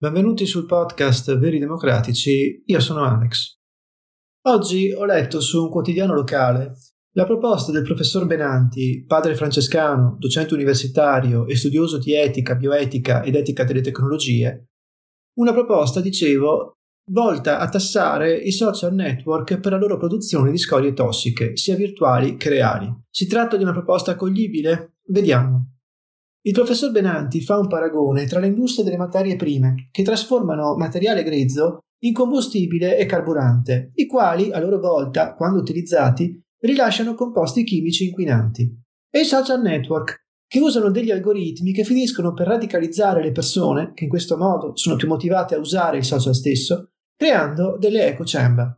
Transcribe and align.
Benvenuti 0.00 0.46
sul 0.46 0.64
podcast 0.64 1.36
Veri 1.38 1.58
Democratici, 1.58 2.62
io 2.64 2.78
sono 2.78 3.02
Alex. 3.02 3.58
Oggi 4.46 4.92
ho 4.92 5.04
letto 5.04 5.40
su 5.40 5.64
un 5.64 5.70
quotidiano 5.70 6.14
locale 6.14 6.76
la 7.14 7.26
proposta 7.26 7.72
del 7.72 7.82
professor 7.82 8.24
Benanti, 8.24 9.04
padre 9.04 9.34
francescano, 9.34 10.14
docente 10.16 10.54
universitario 10.54 11.48
e 11.48 11.56
studioso 11.56 11.98
di 11.98 12.14
etica, 12.14 12.54
bioetica 12.54 13.24
ed 13.24 13.34
etica 13.34 13.64
delle 13.64 13.80
tecnologie, 13.80 14.68
una 15.38 15.52
proposta, 15.52 16.00
dicevo, 16.00 16.74
volta 17.10 17.58
a 17.58 17.68
tassare 17.68 18.36
i 18.36 18.52
social 18.52 18.94
network 18.94 19.58
per 19.58 19.72
la 19.72 19.78
loro 19.78 19.96
produzione 19.96 20.52
di 20.52 20.58
scorie 20.58 20.92
tossiche, 20.92 21.56
sia 21.56 21.74
virtuali 21.74 22.36
che 22.36 22.50
reali. 22.50 22.88
Si 23.10 23.26
tratta 23.26 23.56
di 23.56 23.64
una 23.64 23.72
proposta 23.72 24.12
accoglibile? 24.12 24.98
Vediamo. 25.08 25.77
Il 26.48 26.54
professor 26.54 26.90
Benanti 26.90 27.42
fa 27.42 27.58
un 27.58 27.68
paragone 27.68 28.24
tra 28.24 28.40
le 28.40 28.46
industrie 28.46 28.82
delle 28.82 28.96
materie 28.96 29.36
prime, 29.36 29.88
che 29.90 30.02
trasformano 30.02 30.76
materiale 30.76 31.22
grezzo 31.22 31.80
in 32.04 32.14
combustibile 32.14 32.96
e 32.96 33.04
carburante, 33.04 33.90
i 33.96 34.06
quali, 34.06 34.50
a 34.50 34.58
loro 34.58 34.80
volta, 34.80 35.34
quando 35.34 35.60
utilizzati, 35.60 36.40
rilasciano 36.60 37.12
composti 37.12 37.64
chimici 37.64 38.06
inquinanti, 38.06 38.66
e 39.10 39.20
i 39.20 39.24
social 39.26 39.60
network, 39.60 40.24
che 40.46 40.58
usano 40.58 40.90
degli 40.90 41.10
algoritmi 41.10 41.74
che 41.74 41.84
finiscono 41.84 42.32
per 42.32 42.46
radicalizzare 42.46 43.22
le 43.22 43.32
persone, 43.32 43.92
che 43.92 44.04
in 44.04 44.10
questo 44.10 44.38
modo 44.38 44.74
sono 44.74 44.96
più 44.96 45.06
motivate 45.06 45.54
a 45.54 45.58
usare 45.58 45.98
il 45.98 46.04
social 46.04 46.34
stesso, 46.34 46.92
creando 47.14 47.76
delle 47.78 48.06
echo 48.06 48.22
chamber. 48.24 48.74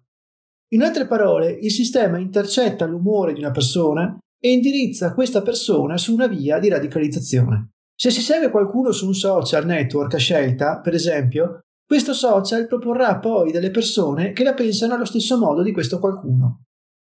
In 0.73 0.83
altre 0.83 1.07
parole, 1.07 1.53
il 1.53 1.71
sistema 1.71 2.19
intercetta 2.19 2.85
l'umore 2.85 3.33
di 3.33 3.39
una 3.39 3.53
persona 3.53 4.19
e 4.41 4.51
indirizza 4.51 5.13
questa 5.13 5.43
persona 5.43 5.99
su 5.99 6.15
una 6.15 6.27
via 6.27 6.59
di 6.59 6.69
radicalizzazione. 6.69 7.73
Se 7.95 8.11
si 8.11 8.23
segue 8.23 8.51
qualcuno 8.51 8.93
su 8.93 9.07
un 9.07 9.15
social 9.15 9.67
network 9.67 10.15
a 10.15 10.19
scelta, 10.19 10.81
per 10.81 10.95
esempio, 10.95 11.61
questo 11.87 12.15
social 12.15 12.67
proporrà 12.67 13.19
poi 13.19 13.53
delle 13.53 13.71
persone 13.71 14.33
che 14.33 14.43
la 14.43 14.55
pensano 14.55 14.95
allo 14.95 15.05
stesso 15.05 15.37
modo 15.37 15.63
di 15.63 15.73
questo 15.73 15.99
qualcuno. 15.99 16.63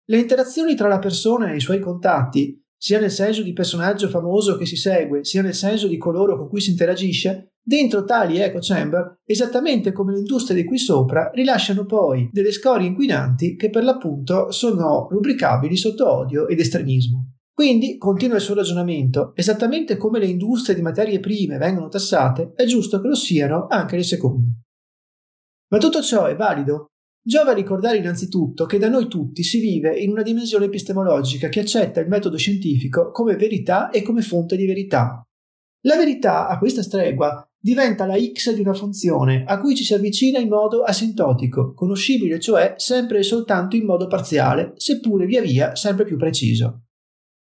Le 0.05 0.19
interazioni 0.19 0.74
tra 0.74 0.89
la 0.89 0.98
persona 0.98 1.50
e 1.50 1.56
i 1.56 1.61
suoi 1.61 1.78
contatti, 1.78 2.61
sia 2.77 2.98
nel 2.98 3.12
senso 3.12 3.42
di 3.42 3.52
personaggio 3.52 4.08
famoso 4.08 4.56
che 4.56 4.67
si 4.67 4.77
segue, 4.77 5.24
sia 5.24 5.41
nel 5.41 5.55
senso 5.55 5.86
di 5.86 5.96
coloro 5.96 6.36
con 6.36 6.48
cui 6.48 6.61
si 6.61 6.70
interagisce, 6.70 7.52
dentro 7.62 8.05
tali 8.05 8.38
echo 8.38 8.58
chamber, 8.60 9.20
esattamente 9.24 9.92
come 9.92 10.14
l'industria 10.14 10.56
di 10.56 10.64
qui 10.64 10.78
sopra, 10.78 11.30
rilasciano 11.32 11.84
poi 11.84 12.28
delle 12.32 12.52
scorie 12.52 12.88
inquinanti 12.88 13.56
che 13.56 13.70
per 13.70 13.84
l'appunto 13.84 14.50
sono 14.50 15.08
rubricabili 15.10 15.77
sotto 15.77 16.10
odio 16.10 16.48
ed 16.48 16.58
estremismo. 16.58 17.34
Quindi, 17.55 17.96
continua 17.98 18.36
il 18.36 18.42
suo 18.42 18.55
ragionamento, 18.55 19.33
esattamente 19.34 19.96
come 19.96 20.18
le 20.18 20.27
industrie 20.27 20.74
di 20.74 20.83
materie 20.83 21.20
prime 21.20 21.58
vengono 21.58 21.88
tassate, 21.88 22.52
è 22.56 22.64
giusto 22.64 23.00
che 23.00 23.08
lo 23.08 23.14
siano 23.14 23.66
anche 23.68 23.96
le 23.96 24.02
seconde. 24.02 24.50
Ma 25.70 25.78
tutto 25.78 26.02
ciò 26.02 26.27
è 26.27 26.34
valido 26.34 26.86
Giova 27.24 27.52
ricordare 27.52 27.98
innanzitutto 27.98 28.66
che 28.66 28.78
da 28.78 28.88
noi 28.88 29.06
tutti 29.06 29.44
si 29.44 29.60
vive 29.60 29.96
in 29.96 30.10
una 30.10 30.22
dimensione 30.22 30.64
epistemologica 30.64 31.48
che 31.48 31.60
accetta 31.60 32.00
il 32.00 32.08
metodo 32.08 32.36
scientifico 32.36 33.12
come 33.12 33.36
verità 33.36 33.90
e 33.90 34.02
come 34.02 34.22
fonte 34.22 34.56
di 34.56 34.66
verità. 34.66 35.22
La 35.84 35.97
verità, 35.97 36.48
a 36.48 36.58
questa 36.58 36.83
stregua, 36.83 37.44
diventa 37.58 38.06
la 38.06 38.16
x 38.16 38.52
di 38.55 38.61
una 38.61 38.75
funzione 38.75 39.44
a 39.47 39.58
cui 39.58 39.75
ci 39.75 39.84
si 39.84 39.94
avvicina 39.94 40.39
in 40.39 40.48
modo 40.48 40.83
asintotico, 40.83 41.74
conoscibile 41.74 42.39
cioè 42.39 42.74
sempre 42.77 43.19
e 43.19 43.22
soltanto 43.22 43.77
in 43.77 43.84
modo 43.84 44.06
parziale, 44.06 44.72
seppure 44.77 45.27
via 45.27 45.41
via 45.41 45.74
sempre 45.74 46.05
più 46.05 46.16
preciso. 46.16 46.84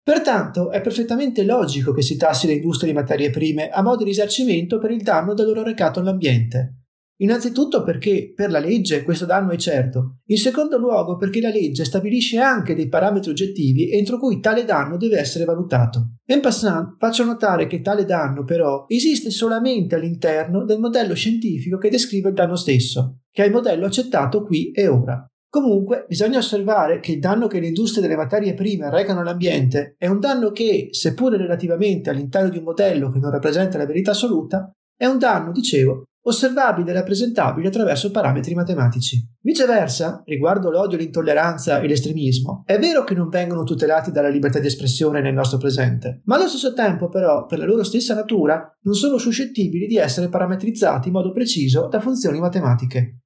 Pertanto 0.02 0.70
è 0.70 0.80
perfettamente 0.80 1.44
logico 1.44 1.92
che 1.92 2.02
si 2.02 2.16
tassi 2.16 2.46
le 2.46 2.54
industrie 2.54 2.90
di 2.90 2.96
materie 2.96 3.30
prime 3.30 3.70
a 3.70 3.82
modo 3.82 4.04
di 4.04 4.10
risarcimento 4.10 4.78
per 4.78 4.90
il 4.90 5.02
danno 5.02 5.32
da 5.32 5.44
loro 5.44 5.62
recato 5.62 6.00
all'ambiente. 6.00 6.83
Innanzitutto 7.18 7.84
perché 7.84 8.32
per 8.34 8.50
la 8.50 8.58
legge 8.58 9.04
questo 9.04 9.24
danno 9.24 9.52
è 9.52 9.56
certo, 9.56 10.18
in 10.26 10.36
secondo 10.36 10.78
luogo 10.78 11.16
perché 11.16 11.40
la 11.40 11.50
legge 11.50 11.84
stabilisce 11.84 12.38
anche 12.38 12.74
dei 12.74 12.88
parametri 12.88 13.30
oggettivi 13.30 13.92
entro 13.92 14.18
cui 14.18 14.40
tale 14.40 14.64
danno 14.64 14.96
deve 14.96 15.18
essere 15.18 15.44
valutato. 15.44 16.14
En 16.26 16.40
passant 16.40 16.96
faccio 16.98 17.24
notare 17.24 17.68
che 17.68 17.82
tale 17.82 18.04
danno 18.04 18.42
però 18.42 18.86
esiste 18.88 19.30
solamente 19.30 19.94
all'interno 19.94 20.64
del 20.64 20.80
modello 20.80 21.14
scientifico 21.14 21.78
che 21.78 21.88
descrive 21.88 22.30
il 22.30 22.34
danno 22.34 22.56
stesso, 22.56 23.20
che 23.30 23.44
è 23.44 23.46
il 23.46 23.52
modello 23.52 23.86
accettato 23.86 24.42
qui 24.42 24.72
e 24.72 24.88
ora. 24.88 25.24
Comunque, 25.48 26.06
bisogna 26.08 26.38
osservare 26.38 26.98
che 26.98 27.12
il 27.12 27.20
danno 27.20 27.46
che 27.46 27.60
le 27.60 27.68
industrie 27.68 28.02
delle 28.02 28.16
materie 28.16 28.54
prime 28.54 28.90
recano 28.90 29.20
all'ambiente 29.20 29.94
è 29.96 30.08
un 30.08 30.18
danno 30.18 30.50
che, 30.50 30.88
seppure 30.90 31.36
relativamente 31.36 32.10
all'interno 32.10 32.48
di 32.48 32.58
un 32.58 32.64
modello 32.64 33.08
che 33.12 33.20
non 33.20 33.30
rappresenta 33.30 33.78
la 33.78 33.86
verità 33.86 34.10
assoluta, 34.10 34.68
è 34.96 35.06
un 35.06 35.18
danno, 35.18 35.52
dicevo, 35.52 36.06
osservabile 36.24 36.90
e 36.90 36.94
rappresentabile 36.94 37.68
attraverso 37.68 38.10
parametri 38.10 38.54
matematici. 38.54 39.26
Viceversa, 39.40 40.22
riguardo 40.26 40.70
l'odio, 40.70 40.98
l'intolleranza 40.98 41.80
e 41.80 41.86
l'estremismo, 41.86 42.62
è 42.64 42.78
vero 42.78 43.04
che 43.04 43.14
non 43.14 43.28
vengono 43.28 43.62
tutelati 43.62 44.10
dalla 44.10 44.28
libertà 44.28 44.58
di 44.58 44.66
espressione 44.66 45.20
nel 45.20 45.34
nostro 45.34 45.58
presente, 45.58 46.22
ma 46.24 46.36
allo 46.36 46.48
stesso 46.48 46.72
tempo 46.72 47.08
però, 47.08 47.46
per 47.46 47.58
la 47.58 47.66
loro 47.66 47.84
stessa 47.84 48.14
natura, 48.14 48.76
non 48.82 48.94
sono 48.94 49.18
suscettibili 49.18 49.86
di 49.86 49.96
essere 49.96 50.28
parametrizzati 50.28 51.08
in 51.08 51.14
modo 51.14 51.32
preciso 51.32 51.88
da 51.88 52.00
funzioni 52.00 52.40
matematiche. 52.40 53.23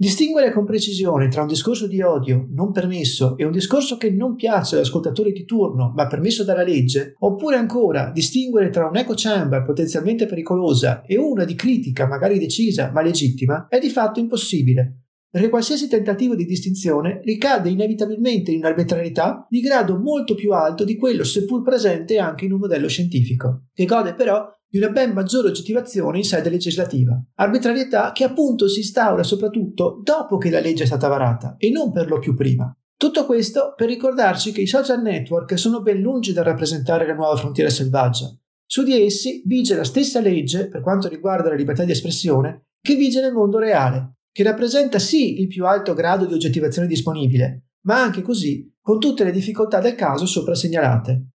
Distinguere 0.00 0.50
con 0.50 0.64
precisione 0.64 1.28
tra 1.28 1.42
un 1.42 1.46
discorso 1.46 1.86
di 1.86 2.00
odio 2.00 2.46
non 2.52 2.72
permesso 2.72 3.36
e 3.36 3.44
un 3.44 3.52
discorso 3.52 3.98
che 3.98 4.10
non 4.10 4.34
piace 4.34 4.76
all'ascoltatore 4.76 5.30
di 5.30 5.44
turno 5.44 5.92
ma 5.94 6.06
permesso 6.06 6.42
dalla 6.42 6.62
legge, 6.62 7.16
oppure 7.18 7.56
ancora 7.56 8.10
distinguere 8.10 8.70
tra 8.70 8.88
un 8.88 8.96
echo 8.96 9.12
chamber 9.14 9.62
potenzialmente 9.62 10.24
pericolosa 10.24 11.02
e 11.02 11.18
una 11.18 11.44
di 11.44 11.54
critica 11.54 12.06
magari 12.06 12.38
decisa 12.38 12.90
ma 12.94 13.02
legittima, 13.02 13.66
è 13.68 13.78
di 13.78 13.90
fatto 13.90 14.20
impossibile, 14.20 15.00
perché 15.30 15.48
qualsiasi 15.48 15.88
tentativo 15.88 16.34
di 16.34 16.44
distinzione 16.44 17.20
ricade 17.22 17.70
inevitabilmente 17.70 18.50
in 18.50 18.58
un'arbitrarietà 18.58 19.46
di 19.48 19.60
grado 19.60 19.96
molto 19.96 20.34
più 20.34 20.52
alto 20.52 20.84
di 20.84 20.96
quello 20.96 21.22
seppur 21.22 21.62
presente 21.62 22.18
anche 22.18 22.46
in 22.46 22.52
un 22.52 22.58
modello 22.58 22.88
scientifico, 22.88 23.66
che 23.72 23.84
gode 23.84 24.14
però 24.14 24.44
di 24.68 24.78
una 24.78 24.88
ben 24.88 25.12
maggiore 25.12 25.48
oggettivazione 25.48 26.18
in 26.18 26.24
sede 26.24 26.50
legislativa. 26.50 27.20
Arbitrarietà 27.36 28.12
che 28.12 28.24
appunto 28.24 28.68
si 28.68 28.80
instaura 28.80 29.22
soprattutto 29.22 30.00
dopo 30.02 30.36
che 30.36 30.50
la 30.50 30.60
legge 30.60 30.82
è 30.82 30.86
stata 30.86 31.08
varata 31.08 31.54
e 31.58 31.70
non 31.70 31.92
per 31.92 32.08
lo 32.08 32.18
più 32.18 32.34
prima. 32.34 32.72
Tutto 32.96 33.24
questo 33.24 33.72
per 33.76 33.88
ricordarci 33.88 34.52
che 34.52 34.60
i 34.60 34.66
social 34.66 35.00
network 35.00 35.58
sono 35.58 35.80
ben 35.80 36.00
lungi 36.00 36.32
dal 36.32 36.44
rappresentare 36.44 37.06
la 37.06 37.14
nuova 37.14 37.36
frontiera 37.36 37.70
selvaggia. 37.70 38.26
Su 38.64 38.82
di 38.84 39.02
essi 39.02 39.42
vige 39.46 39.74
la 39.74 39.84
stessa 39.84 40.20
legge, 40.20 40.68
per 40.68 40.82
quanto 40.82 41.08
riguarda 41.08 41.48
la 41.48 41.56
libertà 41.56 41.84
di 41.84 41.92
espressione, 41.92 42.66
che 42.80 42.94
vige 42.94 43.20
nel 43.20 43.32
mondo 43.32 43.58
reale, 43.58 44.18
che 44.32 44.42
rappresenta 44.42 44.98
sì 44.98 45.40
il 45.40 45.48
più 45.48 45.66
alto 45.66 45.94
grado 45.94 46.26
di 46.26 46.34
oggettivazione 46.34 46.88
disponibile, 46.88 47.66
ma 47.86 48.02
anche 48.02 48.22
così 48.22 48.72
con 48.80 48.98
tutte 48.98 49.24
le 49.24 49.32
difficoltà 49.32 49.80
del 49.80 49.94
caso 49.94 50.26
sopra 50.26 50.54
segnalate 50.54 51.30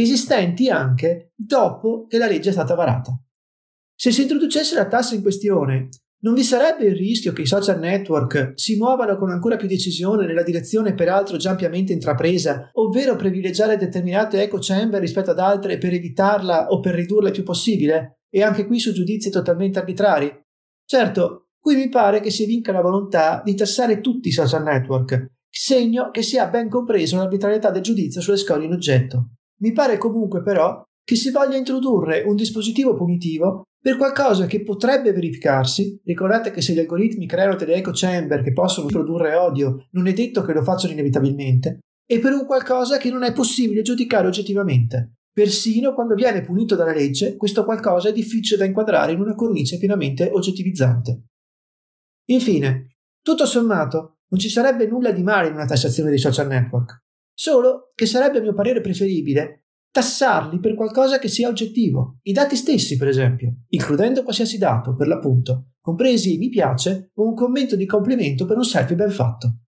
esistenti 0.00 0.68
anche 0.68 1.32
dopo 1.34 2.04
che 2.06 2.18
la 2.18 2.26
legge 2.26 2.50
è 2.50 2.52
stata 2.52 2.74
varata. 2.74 3.18
Se 3.94 4.12
si 4.12 4.22
introducesse 4.22 4.74
la 4.74 4.86
tassa 4.86 5.14
in 5.14 5.22
questione, 5.22 5.88
non 6.18 6.34
vi 6.34 6.42
sarebbe 6.42 6.84
il 6.84 6.94
rischio 6.94 7.32
che 7.32 7.42
i 7.42 7.46
social 7.46 7.78
network 7.78 8.52
si 8.56 8.76
muovano 8.76 9.16
con 9.16 9.30
ancora 9.30 9.56
più 9.56 9.66
decisione 9.66 10.26
nella 10.26 10.42
direzione 10.42 10.92
peraltro 10.92 11.38
già 11.38 11.50
ampiamente 11.50 11.94
intrapresa, 11.94 12.68
ovvero 12.74 13.16
privilegiare 13.16 13.78
determinate 13.78 14.42
echo 14.42 14.58
chamber 14.60 15.00
rispetto 15.00 15.30
ad 15.30 15.38
altre 15.38 15.78
per 15.78 15.94
evitarla 15.94 16.68
o 16.68 16.80
per 16.80 16.94
ridurla 16.94 17.28
il 17.28 17.34
più 17.34 17.42
possibile? 17.42 18.18
E 18.28 18.42
anche 18.42 18.66
qui 18.66 18.78
su 18.78 18.92
giudizi 18.92 19.30
totalmente 19.30 19.78
arbitrari? 19.78 20.30
Certo, 20.84 21.45
qui 21.66 21.74
mi 21.74 21.88
pare 21.88 22.20
che 22.20 22.30
si 22.30 22.44
vinca 22.44 22.70
la 22.70 22.80
volontà 22.80 23.42
di 23.44 23.56
tassare 23.56 24.00
tutti 24.00 24.28
i 24.28 24.30
social 24.30 24.62
network, 24.62 25.32
segno 25.50 26.12
che 26.12 26.22
si 26.22 26.38
ha 26.38 26.46
ben 26.46 26.68
compreso 26.68 27.16
l'arbitrarietà 27.16 27.72
del 27.72 27.82
giudizio 27.82 28.20
sulle 28.20 28.36
scorie 28.36 28.66
in 28.66 28.72
oggetto. 28.72 29.30
Mi 29.62 29.72
pare 29.72 29.98
comunque 29.98 30.44
però 30.44 30.80
che 31.02 31.16
si 31.16 31.32
voglia 31.32 31.56
introdurre 31.56 32.22
un 32.24 32.36
dispositivo 32.36 32.94
punitivo 32.94 33.64
per 33.82 33.96
qualcosa 33.96 34.46
che 34.46 34.62
potrebbe 34.62 35.12
verificarsi. 35.12 36.00
Ricordate 36.04 36.52
che 36.52 36.62
se 36.62 36.72
gli 36.72 36.78
algoritmi 36.78 37.26
creano 37.26 37.56
delle 37.56 37.74
echo 37.74 37.90
chamber 37.92 38.44
che 38.44 38.52
possono 38.52 38.86
produrre 38.86 39.34
odio, 39.34 39.88
non 39.90 40.06
è 40.06 40.12
detto 40.12 40.42
che 40.42 40.52
lo 40.52 40.62
facciano 40.62 40.92
inevitabilmente, 40.92 41.80
e 42.08 42.20
per 42.20 42.32
un 42.32 42.46
qualcosa 42.46 42.96
che 42.96 43.10
non 43.10 43.24
è 43.24 43.32
possibile 43.32 43.82
giudicare 43.82 44.28
oggettivamente. 44.28 45.14
Persino 45.32 45.94
quando 45.94 46.14
viene 46.14 46.42
punito 46.42 46.76
dalla 46.76 46.94
legge, 46.94 47.34
questo 47.34 47.64
qualcosa 47.64 48.10
è 48.10 48.12
difficile 48.12 48.56
da 48.56 48.64
inquadrare 48.66 49.10
in 49.10 49.20
una 49.20 49.34
cornice 49.34 49.78
pienamente 49.78 50.30
oggettivizzante. 50.32 51.22
Infine, 52.26 52.96
tutto 53.22 53.46
sommato, 53.46 54.18
non 54.28 54.40
ci 54.40 54.48
sarebbe 54.48 54.86
nulla 54.86 55.12
di 55.12 55.22
male 55.22 55.48
in 55.48 55.54
una 55.54 55.66
tassazione 55.66 56.10
dei 56.10 56.18
social 56.18 56.46
network. 56.46 57.04
Solo 57.32 57.92
che 57.94 58.06
sarebbe 58.06 58.38
a 58.38 58.40
mio 58.40 58.54
parere 58.54 58.80
preferibile 58.80 59.66
tassarli 59.96 60.58
per 60.58 60.74
qualcosa 60.74 61.18
che 61.18 61.28
sia 61.28 61.48
oggettivo, 61.48 62.18
i 62.22 62.32
dati 62.32 62.54
stessi 62.54 62.98
per 62.98 63.08
esempio, 63.08 63.62
includendo 63.68 64.22
qualsiasi 64.22 64.58
dato 64.58 64.94
per 64.94 65.06
l'appunto, 65.06 65.70
compresi 65.80 66.36
mi 66.36 66.50
piace 66.50 67.12
o 67.14 67.26
un 67.26 67.34
commento 67.34 67.76
di 67.76 67.86
complimento 67.86 68.44
per 68.44 68.58
un 68.58 68.64
selfie 68.64 68.94
ben 68.94 69.10
fatto. 69.10 69.60